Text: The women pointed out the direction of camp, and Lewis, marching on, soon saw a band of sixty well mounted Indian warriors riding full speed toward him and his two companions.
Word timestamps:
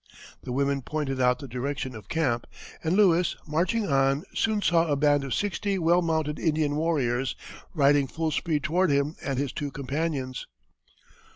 The 0.41 0.51
women 0.51 0.81
pointed 0.81 1.21
out 1.21 1.37
the 1.37 1.47
direction 1.47 1.93
of 1.95 2.09
camp, 2.09 2.47
and 2.83 2.95
Lewis, 2.97 3.35
marching 3.45 3.87
on, 3.87 4.23
soon 4.33 4.63
saw 4.63 4.87
a 4.87 4.95
band 4.95 5.23
of 5.23 5.31
sixty 5.31 5.77
well 5.77 6.01
mounted 6.01 6.39
Indian 6.39 6.75
warriors 6.75 7.35
riding 7.75 8.07
full 8.07 8.31
speed 8.31 8.63
toward 8.63 8.89
him 8.89 9.15
and 9.23 9.37
his 9.37 9.53
two 9.53 9.69
companions. 9.69 10.47